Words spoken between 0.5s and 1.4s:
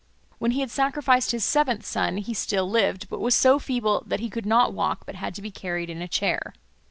had sacrificed